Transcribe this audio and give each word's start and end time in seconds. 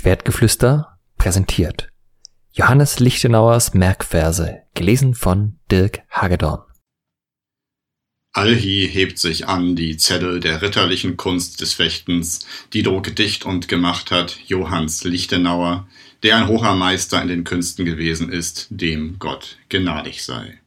Schwertgeflüster 0.00 0.98
präsentiert 1.18 1.90
Johannes 2.52 3.00
Lichtenauers 3.00 3.74
Merkverse, 3.74 4.62
gelesen 4.72 5.14
von 5.14 5.58
Dirk 5.70 6.00
Hagedorn. 6.08 6.62
Allhie 8.32 8.86
hebt 8.86 9.18
sich 9.18 9.46
an 9.46 9.76
die 9.76 9.98
Zettel 9.98 10.40
der 10.40 10.62
ritterlichen 10.62 11.18
Kunst 11.18 11.60
des 11.60 11.74
Fechtens, 11.74 12.46
die 12.72 12.82
do 12.82 13.02
gedicht 13.02 13.44
und 13.44 13.68
gemacht 13.68 14.10
hat 14.10 14.38
Johannes 14.46 15.04
Lichtenauer, 15.04 15.86
der 16.22 16.38
ein 16.38 16.48
hoher 16.48 16.74
Meister 16.76 17.20
in 17.20 17.28
den 17.28 17.44
Künsten 17.44 17.84
gewesen 17.84 18.32
ist, 18.32 18.68
dem 18.70 19.18
Gott 19.18 19.58
gnadig 19.68 20.24
sei. 20.24 20.62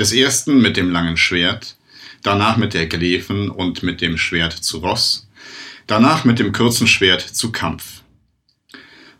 Des 0.00 0.12
ersten 0.12 0.60
mit 0.60 0.76
dem 0.76 0.90
langen 0.90 1.16
Schwert, 1.16 1.76
danach 2.24 2.56
mit 2.56 2.74
der 2.74 2.88
Glefen 2.88 3.50
und 3.50 3.84
mit 3.84 4.00
dem 4.00 4.18
Schwert 4.18 4.54
zu 4.54 4.78
Ross, 4.78 5.28
danach 5.86 6.24
mit 6.24 6.40
dem 6.40 6.52
kurzen 6.52 6.88
Schwert 6.88 7.20
zu 7.20 7.52
Kampf. 7.52 7.99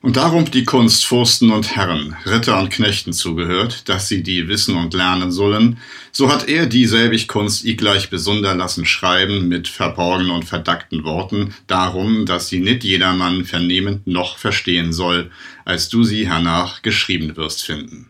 Und 0.03 0.17
darum 0.17 0.51
die 0.51 0.65
Kunst 0.65 1.05
Fürsten 1.05 1.51
und 1.51 1.77
Herren, 1.77 2.17
Ritter 2.25 2.59
und 2.59 2.71
Knechten 2.71 3.13
zugehört, 3.13 3.87
dass 3.91 4.09
sie 4.09 4.23
die 4.23 4.49
wissen 4.49 4.77
und 4.77 4.95
lernen 4.95 5.31
sollen, 5.31 5.77
so 6.11 6.33
hat 6.33 6.49
er 6.49 6.65
dieselbig 6.65 7.29
Kunst 7.29 7.67
i 7.67 7.77
gleich 7.77 8.09
besunder 8.09 8.55
lassen 8.55 8.87
schreiben 8.87 9.49
mit 9.49 9.69
verborgenen 9.69 10.31
und 10.31 10.47
verdackten 10.47 11.05
Worten, 11.05 11.55
darum, 11.67 12.25
dass 12.25 12.49
sie 12.49 12.61
nit 12.61 12.83
jedermann 12.83 13.45
vernehmend 13.45 14.07
noch 14.07 14.39
verstehen 14.39 14.95
soll, 14.95 15.31
als 15.67 15.91
du 15.91 16.03
sie 16.03 16.27
hernach 16.27 16.81
geschrieben 16.81 17.37
wirst 17.37 17.62
finden 17.62 18.09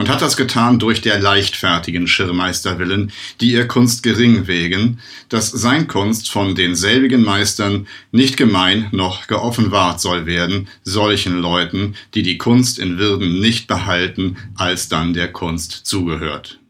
und 0.00 0.08
hat 0.08 0.22
das 0.22 0.38
getan 0.38 0.78
durch 0.78 1.02
der 1.02 1.20
leichtfertigen 1.20 2.06
Schirrmeister 2.06 2.78
willen, 2.78 3.12
die 3.42 3.52
ihr 3.52 3.68
Kunst 3.68 4.02
gering 4.02 4.46
wägen, 4.46 4.98
dass 5.28 5.50
sein 5.50 5.88
Kunst 5.88 6.30
von 6.30 6.54
denselbigen 6.54 7.22
Meistern 7.22 7.86
nicht 8.10 8.38
gemein 8.38 8.88
noch 8.92 9.26
geoffenbart 9.26 10.00
soll 10.00 10.24
werden, 10.24 10.68
solchen 10.84 11.38
Leuten, 11.38 11.96
die 12.14 12.22
die 12.22 12.38
Kunst 12.38 12.78
in 12.78 12.96
Würden 12.96 13.40
nicht 13.40 13.66
behalten, 13.66 14.38
als 14.54 14.88
dann 14.88 15.12
der 15.12 15.30
Kunst 15.30 15.72
zugehört. 15.84 16.60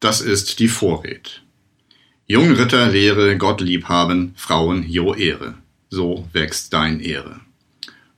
Das 0.00 0.22
ist 0.22 0.58
die 0.58 0.68
Vorred. 0.68 1.42
Jungritter 2.26 2.88
lehre 2.88 3.36
Gott 3.36 3.60
lieb 3.60 3.90
haben, 3.90 4.32
Frauen 4.36 4.88
jo 4.88 5.12
Ehre. 5.12 5.52
So 5.90 6.26
wächst 6.32 6.72
dein 6.72 7.00
Ehre. 7.00 7.42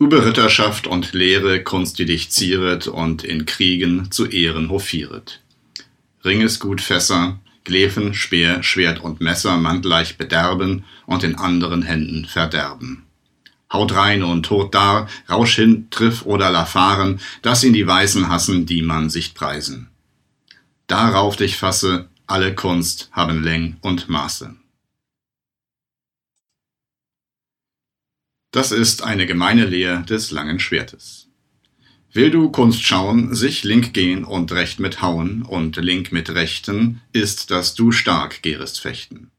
Über 0.00 0.26
Ritterschaft 0.26 0.88
und 0.88 1.12
Lehre 1.12 1.62
Kunst, 1.62 2.00
die 2.00 2.04
dich 2.04 2.30
zieret 2.30 2.88
und 2.88 3.22
in 3.22 3.46
Kriegen 3.46 4.10
zu 4.10 4.26
Ehren 4.26 4.68
hofieret. 4.68 5.40
Ringesgut 6.24 6.80
Fässer, 6.80 7.38
Glefen, 7.62 8.12
Speer, 8.12 8.64
Schwert 8.64 9.00
und 9.00 9.20
Messer 9.20 9.56
man 9.56 9.82
gleich 9.82 10.18
bederben 10.18 10.84
und 11.06 11.22
in 11.22 11.36
anderen 11.36 11.82
Händen 11.82 12.24
verderben. 12.24 13.04
Haut 13.72 13.94
rein 13.94 14.24
und 14.24 14.44
tot 14.44 14.74
dar, 14.74 15.08
rausch 15.30 15.54
hin, 15.54 15.86
triff 15.90 16.26
oder 16.26 16.50
lafahren, 16.50 17.20
dass 17.42 17.62
ihn 17.62 17.72
die 17.72 17.86
Weißen 17.86 18.28
hassen, 18.28 18.66
die 18.66 18.82
man 18.82 19.10
sich 19.10 19.32
preisen. 19.32 19.88
Darauf 20.88 21.36
dich 21.36 21.56
fasse, 21.56 22.08
alle 22.26 22.54
Kunst 22.54 23.10
haben 23.12 23.44
Läng 23.44 23.76
und 23.80 24.08
Maße. 24.08 24.56
Das 28.54 28.70
ist 28.70 29.02
eine 29.02 29.26
gemeine 29.26 29.64
Lehr 29.64 30.02
des 30.02 30.30
langen 30.30 30.60
Schwertes. 30.60 31.26
Will 32.12 32.30
du 32.30 32.52
Kunst 32.52 32.84
schauen, 32.84 33.34
sich 33.34 33.64
link 33.64 33.92
gehen 33.92 34.22
und 34.22 34.52
recht 34.52 34.78
mit 34.78 35.02
hauen 35.02 35.42
und 35.42 35.74
link 35.74 36.12
mit 36.12 36.30
rechten, 36.30 37.00
ist, 37.12 37.50
dass 37.50 37.74
du 37.74 37.90
stark 37.90 38.44
gehrest 38.44 38.80
fechten. 38.80 39.32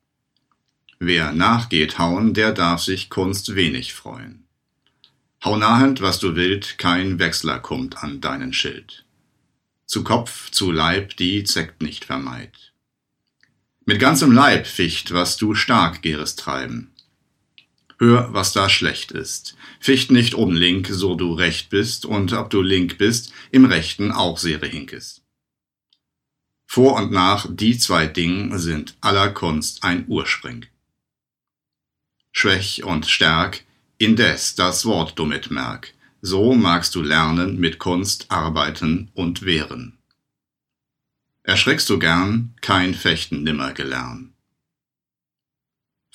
Wer 0.99 1.31
nachgeht 1.31 1.97
hauen, 1.97 2.33
der 2.33 2.51
darf 2.51 2.81
sich 2.81 3.09
Kunst 3.09 3.55
wenig 3.55 3.93
freuen. 3.93 4.43
Hau 5.45 5.55
nahend, 5.55 6.01
was 6.01 6.19
du 6.19 6.35
willt, 6.35 6.77
kein 6.77 7.17
Wechsler 7.17 7.59
kommt 7.59 8.03
an 8.03 8.19
deinen 8.19 8.51
Schild. 8.51 9.05
Zu 9.85 10.03
Kopf, 10.03 10.51
zu 10.51 10.73
Leib, 10.73 11.15
die 11.15 11.45
zeckt 11.45 11.81
nicht 11.81 12.03
vermeid. 12.03 12.73
Mit 13.85 14.01
ganzem 14.01 14.33
Leib 14.33 14.67
ficht, 14.67 15.13
was 15.13 15.37
du 15.37 15.55
stark 15.55 16.01
gehrest 16.01 16.37
treiben. 16.39 16.91
Hör, 17.97 18.33
was 18.33 18.51
da 18.51 18.67
schlecht 18.67 19.11
ist. 19.11 19.55
Ficht 19.79 20.11
nicht 20.11 20.33
um 20.33 20.51
link, 20.51 20.87
so 20.91 21.15
du 21.15 21.33
recht 21.33 21.69
bist, 21.69 22.05
und 22.05 22.33
ob 22.33 22.49
du 22.49 22.61
link 22.61 22.97
bist, 22.97 23.31
im 23.51 23.65
Rechten 23.65 24.11
auch 24.11 24.37
sehre 24.37 24.67
hinkes. 24.67 25.21
Vor 26.65 26.95
und 26.95 27.11
nach, 27.11 27.47
die 27.49 27.77
zwei 27.77 28.05
Ding 28.07 28.57
sind 28.57 28.97
aller 28.99 29.29
Kunst 29.29 29.83
ein 29.83 30.05
Urspring. 30.07 30.65
Schwäch 32.33 32.83
und 32.83 33.05
Stärk, 33.05 33.63
indes 33.97 34.55
das 34.55 34.85
Wort 34.85 35.17
du 35.17 35.25
mitmerk, 35.25 35.93
so 36.21 36.53
magst 36.53 36.95
du 36.95 37.01
lernen 37.01 37.59
mit 37.59 37.79
Kunst 37.79 38.29
arbeiten 38.29 39.09
und 39.13 39.43
wehren. 39.43 39.97
Erschreckst 41.43 41.89
du 41.89 41.97
gern, 41.97 42.55
kein 42.59 42.93
Fechten 42.93 43.43
nimmer 43.43 43.71
gelernt. 43.71 44.34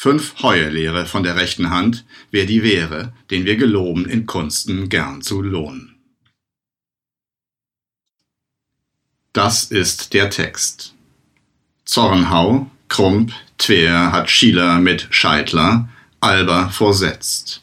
Fünf 0.03 0.43
Heuerlehre 0.43 1.05
von 1.05 1.25
der 1.25 1.37
rechten 1.37 1.69
Hand, 1.69 2.07
wer 2.31 2.47
die 2.47 2.63
wäre, 2.63 3.13
den 3.31 3.45
wir 3.45 3.57
geloben 3.57 4.07
in 4.07 4.25
Kunsten 4.25 4.89
gern 4.89 5.21
zu 5.21 5.43
lohnen. 5.43 5.97
Das 9.35 9.65
ist 9.65 10.15
der 10.15 10.31
Text. 10.31 10.95
Zornhau, 11.85 12.71
Krump, 12.89 13.35
Twer 13.59 14.11
hat 14.11 14.31
Schieler 14.31 14.79
mit 14.79 15.09
Scheitler, 15.11 15.91
Alber 16.21 16.71
vorsetzt. 16.71 17.63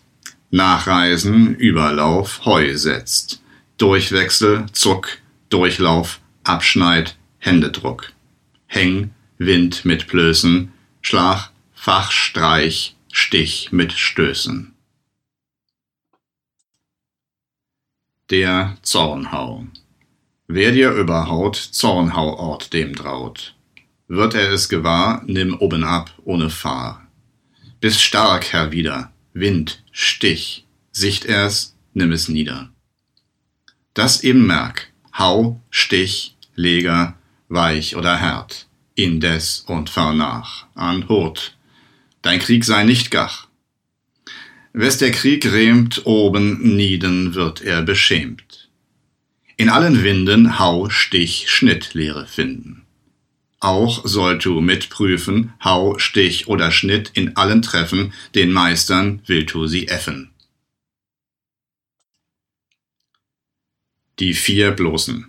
Nachreisen, 0.51 1.55
Überlauf, 1.55 2.45
Heu 2.45 2.77
setzt. 2.77 3.41
Durchwechsel, 3.79 4.67
Zuck, 4.73 5.17
Durchlauf, 5.49 6.19
Abschneid, 6.43 7.17
Händedruck. 7.39 8.11
Häng, 8.67 9.09
Wind 9.39 9.85
mit 9.85 10.05
Plößen, 10.05 10.71
Schlag, 11.01 11.49
Fachstreich, 11.87 12.97
Stich 13.13 13.71
mit 13.71 13.93
Stößen. 13.93 14.75
Der 18.29 18.75
Zornhau. 18.81 19.67
Wer 20.47 20.73
dir 20.73 20.91
überhaut, 20.91 21.55
Zornhauort 21.55 22.73
dem 22.73 22.93
traut. 22.93 23.55
Wird 24.09 24.33
er 24.33 24.51
es 24.51 24.67
gewahr, 24.67 25.23
nimm 25.27 25.57
oben 25.61 25.85
ab, 25.85 26.11
ohne 26.25 26.49
Fahr. 26.49 27.07
Bist 27.79 28.01
stark 28.01 28.51
herwieder, 28.51 29.13
Wind, 29.31 29.81
Stich, 29.93 30.65
sicht 30.91 31.23
er's, 31.23 31.77
nimm 31.93 32.11
es 32.11 32.27
nieder. 32.27 32.69
Das 33.93 34.25
eben 34.25 34.45
merk, 34.45 34.91
Hau, 35.17 35.61
Stich, 35.69 36.35
Leger, 36.53 37.17
weich 37.47 37.95
oder 37.95 38.19
hart, 38.19 38.67
indes 38.95 39.61
und 39.61 39.89
fernach, 39.89 40.65
an 40.75 41.07
Hurt, 41.07 41.56
dein 42.27 42.39
Krieg 42.39 42.65
sei 42.65 42.83
nicht 42.83 43.09
gach. 43.09 43.47
Wes 44.73 44.97
der 44.97 45.11
Krieg 45.11 45.45
rämt, 45.45 46.05
oben 46.05 46.75
nieden 46.75 47.35
wird 47.35 47.61
er 47.61 47.81
beschämt. 47.81 48.69
In 49.55 49.69
allen 49.69 50.03
Winden 50.03 50.59
Hau, 50.59 50.89
Stich, 50.89 51.49
Schnitt 51.49 51.93
Lehre 51.93 52.27
finden. 52.27 52.85
Auch 53.61 54.05
sollt 54.05 54.43
du 54.43 54.59
mitprüfen, 54.59 55.53
Hau, 55.63 55.97
Stich 55.99 56.49
oder 56.49 56.69
Schnitt 56.69 57.11
in 57.13 57.37
allen 57.37 57.61
Treffen, 57.61 58.13
den 58.35 58.51
Meistern 58.51 59.21
willst 59.25 59.55
du 59.55 59.65
sie 59.65 59.87
effen. 59.87 60.31
Die 64.19 64.33
vier 64.33 64.71
Bloßen. 64.71 65.27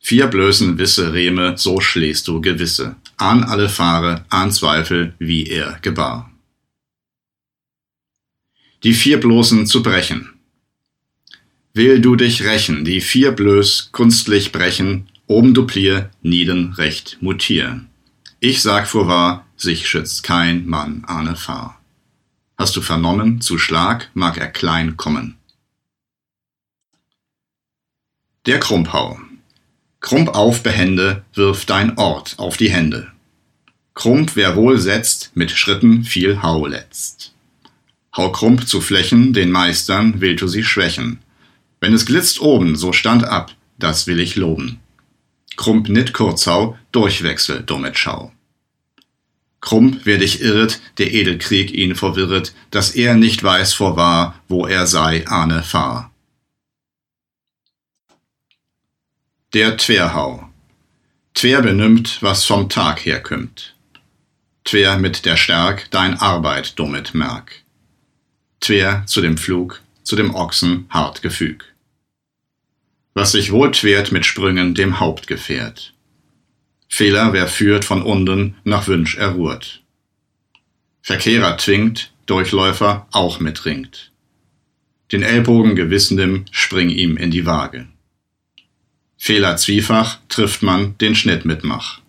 Vier 0.00 0.26
Blößen 0.26 0.78
wisse 0.78 1.12
Rehme, 1.12 1.58
so 1.58 1.80
schläst 1.80 2.26
du 2.28 2.40
Gewisse 2.40 2.96
an 3.22 3.44
alle 3.44 3.68
Fahre, 3.68 4.24
an 4.28 4.50
Zweifel, 4.50 5.14
wie 5.18 5.46
er 5.46 5.78
gebar. 5.80 6.30
Die 8.82 8.94
vier 8.94 9.20
bloßen 9.20 9.66
zu 9.66 9.82
brechen. 9.82 10.30
Will 11.72 12.00
du 12.00 12.16
dich 12.16 12.42
rächen, 12.42 12.84
die 12.84 13.00
vier 13.00 13.30
blöß 13.32 13.90
kunstlich 13.92 14.50
brechen, 14.50 15.08
oben 15.26 15.54
duplier, 15.54 16.10
nieden 16.20 16.72
recht 16.74 17.18
mutier. 17.20 17.84
Ich 18.40 18.60
sag 18.60 18.88
vorwahr, 18.88 19.46
sich 19.56 19.88
schützt 19.88 20.24
kein 20.24 20.66
Mann 20.66 21.04
ahne 21.06 21.36
Fahr. 21.36 21.80
Hast 22.58 22.74
du 22.76 22.82
vernommen, 22.82 23.40
zu 23.40 23.56
Schlag 23.56 24.10
mag 24.14 24.36
er 24.36 24.48
klein 24.48 24.96
kommen. 24.96 25.36
Der 28.46 28.58
Krumphau. 28.58 29.20
Krump 30.02 30.30
auf 30.30 30.64
behende, 30.64 31.24
wirf 31.32 31.64
dein 31.64 31.96
Ort 31.96 32.34
auf 32.38 32.56
die 32.56 32.70
Hände. 32.70 33.12
Krump 33.94 34.32
wer 34.34 34.56
wohl 34.56 34.78
setzt, 34.78 35.30
mit 35.34 35.52
Schritten 35.52 36.02
viel 36.04 36.42
Hau 36.42 36.66
letzt. 36.66 37.32
Hau 38.14 38.30
Krump 38.32 38.68
zu 38.68 38.80
Flächen, 38.80 39.32
den 39.32 39.50
Meistern 39.50 40.20
willst 40.20 40.42
du 40.42 40.48
sie 40.48 40.64
schwächen. 40.64 41.20
Wenn 41.80 41.94
es 41.94 42.04
glitzt 42.04 42.40
oben, 42.40 42.76
so 42.76 42.92
stand 42.92 43.24
ab, 43.24 43.52
das 43.78 44.06
will 44.06 44.18
ich 44.18 44.36
loben. 44.36 44.80
Krump 45.56 45.88
nit 45.88 46.12
Kurzhau, 46.12 46.76
Durchwechsel, 46.90 47.62
dummet 47.62 47.96
Schau. 47.96 48.32
Krumm, 49.60 50.00
wer 50.02 50.18
dich 50.18 50.42
irret, 50.42 50.80
der 50.98 51.12
Edelkrieg 51.12 51.72
ihn 51.72 51.94
verwirret, 51.94 52.52
dass 52.72 52.90
er 52.90 53.14
nicht 53.14 53.42
weiß 53.42 53.72
vorwahr, 53.74 54.34
wo 54.48 54.66
er 54.66 54.88
sei, 54.88 55.26
ahne 55.28 55.62
fahr. 55.62 56.11
Der 59.54 59.76
Twerhau. 59.76 60.48
Twer 61.34 61.60
benimmt, 61.60 62.22
was 62.22 62.46
vom 62.46 62.70
Tag 62.70 63.04
herkümmt. 63.04 63.74
Twer 64.64 64.96
mit 64.96 65.26
der 65.26 65.36
Stärk 65.36 65.90
dein 65.90 66.18
Arbeit 66.18 66.78
dummet 66.78 67.12
merk. 67.12 67.62
Twer 68.60 69.04
zu 69.04 69.20
dem 69.20 69.36
Flug, 69.36 69.82
zu 70.04 70.16
dem 70.16 70.34
Ochsen 70.34 70.86
hart 70.88 71.20
gefüg. 71.20 71.74
Was 73.12 73.32
sich 73.32 73.52
wohl 73.52 73.72
twert 73.72 74.10
mit 74.10 74.24
Sprüngen 74.24 74.74
dem 74.74 75.00
Haupt 75.00 75.26
gefährt. 75.26 75.92
Fehler, 76.88 77.34
wer 77.34 77.46
führt 77.46 77.84
von 77.84 78.00
unten 78.00 78.56
nach 78.64 78.86
Wünsch 78.86 79.18
erruht. 79.18 79.82
Verkehrer 81.02 81.58
zwingt, 81.58 82.14
Durchläufer 82.24 83.06
auch 83.10 83.38
mitringt. 83.38 84.12
Den 85.12 85.22
Ellbogen 85.22 85.76
gewissendem 85.76 86.46
spring 86.50 86.88
ihm 86.88 87.18
in 87.18 87.30
die 87.30 87.44
Waage. 87.44 87.91
Fehler 89.24 89.56
zwiefach 89.56 90.18
trifft 90.28 90.64
man 90.64 90.98
den 90.98 91.14
Schnitt 91.14 91.44
mit 91.44 91.62
Mach. 91.62 92.00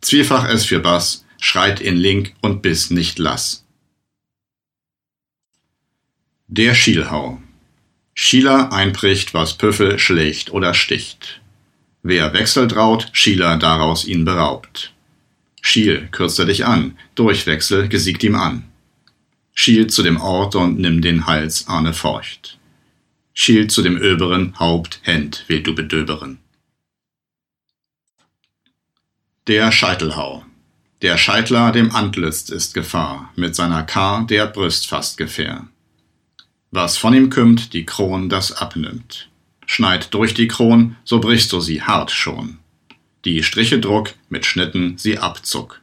Zwiefach 0.00 0.48
es 0.48 0.64
für 0.64 0.78
Bass, 0.78 1.24
schreit 1.40 1.80
in 1.80 1.96
Link 1.96 2.34
und 2.40 2.62
bis 2.62 2.90
nicht 2.92 3.18
lass. 3.18 3.64
Der 6.46 6.76
Schielhau. 6.76 7.42
Schieler 8.14 8.72
einbricht, 8.72 9.34
was 9.34 9.58
Püffel 9.58 9.98
schlägt 9.98 10.52
oder 10.52 10.72
sticht. 10.72 11.40
Wer 12.04 12.32
Wechsel 12.32 12.68
traut, 12.68 13.08
Schieler 13.10 13.56
daraus 13.56 14.04
ihn 14.04 14.24
beraubt. 14.24 14.92
Schiel, 15.62 16.06
kürzt 16.12 16.38
er 16.38 16.44
dich 16.44 16.64
an, 16.64 16.96
Durchwechsel 17.16 17.88
gesiegt 17.88 18.22
ihm 18.22 18.36
an. 18.36 18.62
Schiel 19.52 19.88
zu 19.88 20.04
dem 20.04 20.20
Ort 20.20 20.54
und 20.54 20.78
nimm 20.78 21.02
den 21.02 21.26
Hals, 21.26 21.66
ahne 21.66 21.92
Furcht. 21.92 22.55
Schiel 23.38 23.68
zu 23.68 23.82
dem 23.82 23.98
Öberen, 23.98 24.58
Haupt, 24.58 24.98
Händ, 25.02 25.44
will 25.46 25.62
du 25.62 25.74
bedöberen. 25.74 26.38
Der 29.46 29.70
Scheitelhau. 29.70 30.46
Der 31.02 31.18
Scheitler 31.18 31.70
dem 31.70 31.94
Antlitz 31.94 32.48
ist 32.48 32.72
Gefahr, 32.72 33.30
mit 33.36 33.54
seiner 33.54 33.82
Kar 33.82 34.26
der 34.26 34.46
Brüst 34.46 34.88
fast 34.88 35.18
Gefähr. 35.18 35.68
Was 36.70 36.96
von 36.96 37.12
ihm 37.12 37.28
kümmt, 37.28 37.74
die 37.74 37.84
Kron 37.84 38.30
das 38.30 38.52
abnimmt. 38.52 39.28
Schneid 39.66 40.14
durch 40.14 40.32
die 40.32 40.48
Kron, 40.48 40.96
so 41.04 41.20
brichst 41.20 41.52
du 41.52 41.60
sie 41.60 41.82
hart 41.82 42.12
schon. 42.12 42.58
Die 43.26 43.42
Striche 43.42 43.78
druck, 43.78 44.14
mit 44.30 44.46
Schnitten 44.46 44.96
sie 44.96 45.18
abzuck. 45.18 45.82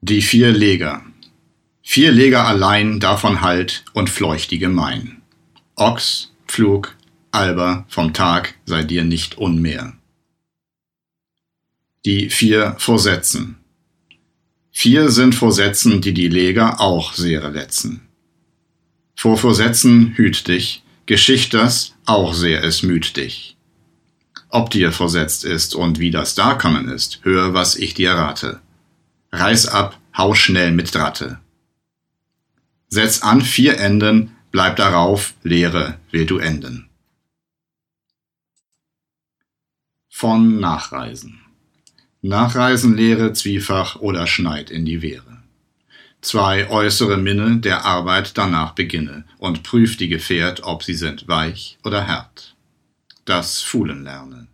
Die 0.00 0.20
vier 0.20 0.50
Leger. 0.50 1.04
Vier 1.82 2.12
Leger 2.12 2.46
allein 2.46 3.00
davon 3.00 3.40
halt 3.40 3.84
und 3.92 4.08
fleuchti 4.08 4.58
gemein. 4.58 5.20
Ochs, 5.74 6.32
Pflug, 6.46 6.96
Alber, 7.32 7.84
vom 7.88 8.12
Tag 8.12 8.54
sei 8.64 8.84
dir 8.84 9.04
nicht 9.04 9.36
unmehr. 9.36 9.94
Die 12.04 12.30
vier 12.30 12.76
Vorsätzen. 12.78 13.56
Vier 14.70 15.10
sind 15.10 15.34
Vorsätzen, 15.34 16.00
die 16.00 16.14
die 16.14 16.28
Leger 16.28 16.80
auch 16.80 17.14
sehr 17.14 17.50
letzen. 17.50 18.02
Vor 19.14 19.36
Vorsätzen 19.36 20.14
hüt 20.16 20.48
dich, 20.48 20.82
Geschichters 21.06 21.94
auch 22.06 22.32
sehr 22.32 22.64
es 22.64 22.82
müht 22.82 23.16
dich. 23.16 23.56
Ob 24.48 24.70
dir 24.70 24.92
versetzt 24.92 25.44
ist 25.44 25.74
und 25.74 25.98
wie 25.98 26.10
das 26.10 26.34
da 26.34 26.54
kommen 26.54 26.88
ist, 26.88 27.20
hör, 27.22 27.54
was 27.54 27.76
ich 27.76 27.94
dir 27.94 28.12
rate. 28.12 28.60
Reiß 29.32 29.68
ab, 29.68 29.98
hau 30.16 30.34
schnell 30.34 30.72
mit 30.72 30.94
Dratte. 30.94 31.38
Setz 32.92 33.22
an 33.22 33.40
vier 33.40 33.78
Enden, 33.78 34.36
bleib 34.50 34.76
darauf, 34.76 35.34
Lehre 35.42 35.98
will 36.10 36.26
du 36.26 36.38
enden. 36.38 36.88
Von 40.08 40.60
Nachreisen. 40.60 41.40
Nachreisen 42.20 42.94
Lehre 42.94 43.32
zwiefach 43.32 43.96
oder 43.96 44.26
schneid 44.26 44.70
in 44.70 44.84
die 44.84 45.02
Wehre 45.02 45.32
zwei 46.22 46.70
äußere 46.70 47.18
Minne 47.18 47.58
der 47.58 47.84
Arbeit 47.84 48.38
danach 48.38 48.72
beginne 48.72 49.24
und 49.38 49.62
prüf 49.62 49.96
die 49.96 50.08
Gefährt, 50.08 50.62
ob 50.62 50.82
sie 50.82 50.94
sind 50.94 51.28
weich 51.28 51.78
oder 51.84 52.06
hart. 52.06 52.54
Das 53.24 53.60
Fuhlen 53.60 54.04
lerne. 54.04 54.46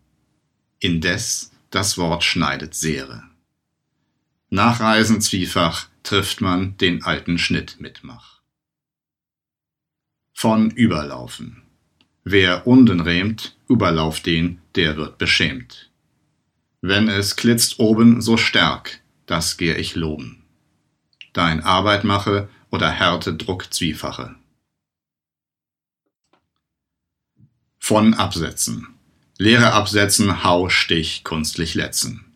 Indes 0.81 1.53
das 1.71 1.99
Wort 1.99 2.25
schneidet 2.25 2.75
Sehre. 2.75 3.23
Nachreisen 4.51 5.21
zwiefach 5.21 5.87
trifft 6.09 6.41
man 6.41 6.77
den 6.79 7.03
alten 7.05 7.39
Schnitt 7.39 7.81
mitmach. 7.81 8.41
Von 10.33 10.71
Überlaufen. 10.71 11.63
Wer 12.25 12.67
unden 12.67 13.01
rämt, 13.01 13.57
überlauf 13.69 14.21
den, 14.21 14.61
der 14.75 14.97
wird 14.97 15.19
beschämt. 15.19 15.91
Wenn 16.81 17.09
es 17.09 17.37
klitzt 17.37 17.79
oben, 17.79 18.21
so 18.21 18.37
stark, 18.37 19.01
das 19.27 19.57
geh 19.57 19.75
ich 19.75 19.95
loben 19.95 20.39
dein 21.39 21.63
Arbeit 21.63 22.03
mache 22.03 22.49
oder 22.71 22.91
Härte 22.91 23.33
Druck 23.35 23.73
zwiefache. 23.73 24.35
Von 27.79 28.15
Absätzen. 28.15 28.89
Lehre 29.39 29.73
absetzen, 29.73 30.43
hau, 30.43 30.69
stich, 30.69 31.23
kunstlich 31.23 31.75
letzen. 31.75 32.28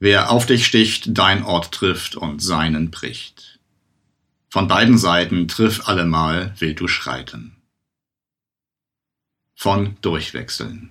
Wer 0.00 0.30
auf 0.30 0.46
dich 0.46 0.66
sticht, 0.66 1.18
dein 1.18 1.42
Ort 1.42 1.72
trifft 1.72 2.14
und 2.14 2.40
seinen 2.40 2.90
bricht. 2.90 3.58
Von 4.48 4.68
beiden 4.68 4.96
Seiten 4.96 5.48
triff 5.48 5.88
allemal, 5.88 6.54
will 6.60 6.74
du 6.74 6.88
schreiten. 6.88 7.56
Von 9.54 9.96
Durchwechseln. 10.00 10.90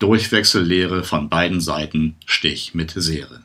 Durchwechsellehre 0.00 1.04
von 1.04 1.28
beiden 1.28 1.60
Seiten, 1.60 2.16
Stich 2.26 2.74
mit 2.74 2.90
Sehre. 2.90 3.44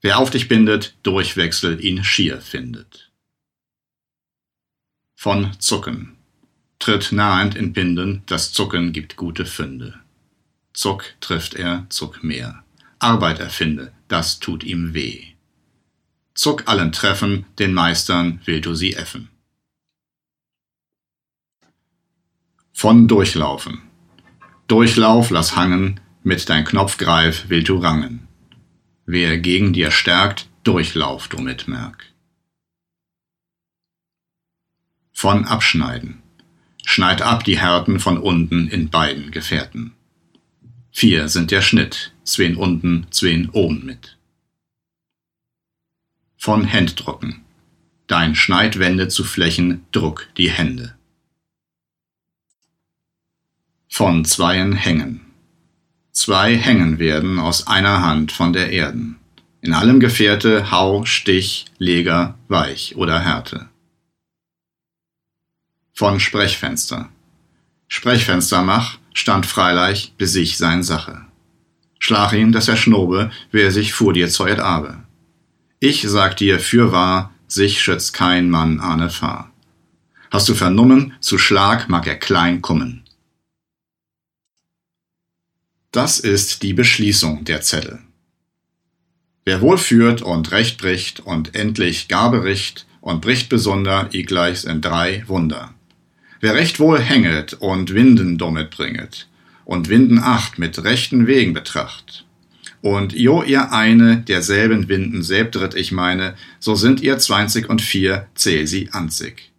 Wer 0.00 0.18
auf 0.18 0.30
dich 0.30 0.48
bindet, 0.48 0.96
Durchwechsel 1.04 1.84
ihn 1.84 2.02
schier 2.02 2.40
findet. 2.40 3.12
Von 5.14 5.58
Zucken. 5.60 6.16
Tritt 6.80 7.12
nahend 7.12 7.54
in 7.54 7.72
Binden, 7.72 8.22
das 8.26 8.52
Zucken 8.52 8.92
gibt 8.92 9.16
gute 9.16 9.46
Fünde. 9.46 10.00
Zuck 10.72 11.14
trifft 11.20 11.54
er, 11.54 11.86
Zuck 11.88 12.22
mehr. 12.22 12.64
Arbeit 12.98 13.38
erfinde, 13.40 13.92
das 14.08 14.40
tut 14.40 14.64
ihm 14.64 14.94
weh. 14.94 15.24
Zuck 16.34 16.68
allen 16.68 16.92
treffen, 16.92 17.46
den 17.58 17.74
Meistern 17.74 18.40
will 18.44 18.60
du 18.60 18.74
sie 18.74 18.94
effen. 18.94 19.28
Von 22.72 23.08
Durchlaufen. 23.08 23.82
Durchlauf 24.68 25.30
lass 25.30 25.56
hangen, 25.56 26.00
mit 26.22 26.48
dein 26.48 26.64
Knopfgreif 26.64 27.48
will 27.48 27.64
du 27.64 27.78
rangen. 27.78 28.28
Wer 29.04 29.38
gegen 29.38 29.72
dir 29.72 29.90
stärkt, 29.90 30.48
durchlauf 30.62 31.28
du 31.28 31.38
Mitmerk. 31.38 32.12
Von 35.12 35.46
Abschneiden. 35.46 36.22
Schneid 36.84 37.22
ab 37.22 37.42
die 37.42 37.58
Härten 37.58 37.98
von 37.98 38.18
unten 38.18 38.68
in 38.68 38.90
beiden 38.90 39.30
Gefährten. 39.30 39.94
Vier 40.92 41.28
sind 41.28 41.50
der 41.50 41.62
Schnitt, 41.62 42.12
zween 42.28 42.56
unten, 42.56 43.06
zween 43.10 43.50
oben 43.50 43.84
mit. 43.84 44.16
Von 46.36 46.64
Händdrucken. 46.64 47.44
Dein 48.06 48.34
Schneidwände 48.34 49.08
zu 49.08 49.24
Flächen, 49.24 49.84
druck 49.92 50.28
die 50.36 50.50
Hände. 50.50 50.94
Von 53.88 54.24
Zweien 54.24 54.72
hängen 54.72 55.28
zwei 56.18 56.56
hängen 56.56 56.98
werden 56.98 57.38
aus 57.38 57.68
einer 57.68 58.02
Hand 58.02 58.32
von 58.32 58.52
der 58.52 58.72
Erden. 58.72 59.18
In 59.60 59.72
allem 59.72 60.00
Gefährte 60.00 60.72
Hau, 60.72 61.04
Stich, 61.04 61.66
Leger, 61.78 62.36
Weich 62.48 62.96
oder 62.96 63.20
Härte. 63.20 63.68
Von 65.92 66.18
Sprechfenster. 66.18 67.08
Sprechfenster 67.86 68.62
mach, 68.62 68.98
stand 69.14 69.46
Freilich 69.46 70.12
besich 70.18 70.58
sein 70.58 70.82
Sache. 70.82 71.27
Schlag 71.98 72.32
ihm, 72.32 72.52
dass 72.52 72.68
er 72.68 72.76
schnobe, 72.76 73.30
wer 73.50 73.70
sich 73.70 73.92
vor 73.92 74.12
dir 74.12 74.28
zeuet 74.28 74.60
abe. 74.60 75.02
Ich 75.80 76.02
sag 76.02 76.36
dir 76.36 76.60
fürwahr, 76.60 77.32
sich 77.46 77.80
schützt 77.80 78.12
kein 78.12 78.50
Mann 78.50 78.80
ahne 78.80 79.10
Fahr. 79.10 79.52
Hast 80.30 80.48
du 80.48 80.54
vernommen, 80.54 81.14
zu 81.20 81.38
Schlag 81.38 81.88
mag 81.88 82.06
er 82.06 82.16
klein 82.16 82.62
kommen. 82.62 83.04
Das 85.90 86.20
ist 86.20 86.62
die 86.62 86.74
Beschließung 86.74 87.44
der 87.44 87.62
Zettel. 87.62 88.00
Wer 89.44 89.62
wohl 89.62 89.78
führt 89.78 90.20
und 90.20 90.50
Recht 90.52 90.78
bricht 90.78 91.20
und 91.20 91.54
endlich 91.54 92.08
gar 92.08 92.30
bericht 92.30 92.86
und 93.00 93.22
bricht 93.22 93.48
besonder, 93.48 94.10
i 94.12 94.22
gleichs 94.22 94.64
in 94.64 94.82
drei 94.82 95.24
Wunder. 95.26 95.72
Wer 96.40 96.54
recht 96.54 96.78
wohl 96.78 97.00
hänget 97.00 97.54
und 97.54 97.94
Winden 97.94 98.36
dommet 98.36 98.70
bringet 98.70 99.26
und 99.68 99.90
Winden 99.90 100.18
acht 100.18 100.58
mit 100.58 100.82
rechten 100.82 101.26
Wegen 101.26 101.52
betracht 101.52 102.24
Und 102.80 103.12
jo 103.12 103.42
ihr 103.42 103.70
eine 103.70 104.16
derselben 104.16 104.88
Winden 104.88 105.22
selbdritt 105.22 105.74
ich 105.74 105.92
meine, 105.92 106.36
so 106.58 106.74
sind 106.74 107.02
ihr 107.02 107.18
zwanzig 107.18 107.68
und 107.68 107.82
vier, 107.82 108.28
zähl 108.34 108.66
sie 108.66 108.88
anzig. 108.92 109.52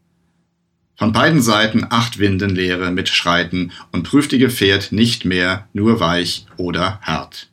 Von 0.96 1.14
beiden 1.14 1.44
Seiten 1.44 1.86
acht 1.92 2.18
Windenlehre 2.18 2.90
mit 2.90 3.08
Schreiten 3.08 3.72
und 3.92 4.02
prüft 4.02 4.32
die 4.32 4.40
Gefährt 4.40 4.92
nicht 4.92 5.26
mehr, 5.26 5.68
nur 5.74 6.00
weich 6.00 6.48
oder 6.58 7.00
hart. 7.04 7.48